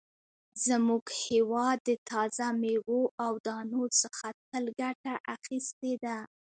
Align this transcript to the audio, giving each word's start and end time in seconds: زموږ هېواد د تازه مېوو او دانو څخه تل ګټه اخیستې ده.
زموږ 0.65 1.05
هېواد 1.25 1.77
د 1.87 1.89
تازه 2.09 2.47
مېوو 2.61 3.01
او 3.25 3.33
دانو 3.47 3.83
څخه 4.01 4.27
تل 4.49 4.65
ګټه 4.81 5.13
اخیستې 5.35 5.93
ده. 6.03 6.17